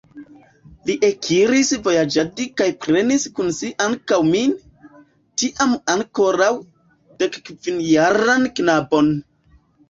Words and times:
Li 0.89 0.93
ekiris 1.07 1.67
vojaĝadi 1.87 2.47
kaj 2.61 2.67
prenis 2.85 3.25
kun 3.39 3.51
si 3.57 3.69
ankaŭ 3.87 4.17
min, 4.29 4.55
tiam 5.43 5.77
ankoraŭ 5.97 6.49
dekkvinjaran 7.21 8.51
knabon. 8.63 9.15